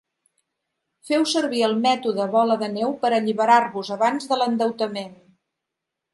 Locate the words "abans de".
3.99-4.41